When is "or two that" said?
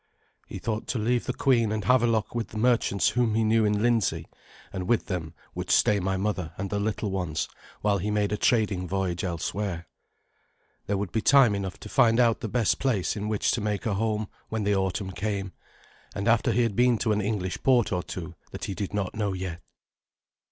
17.91-18.65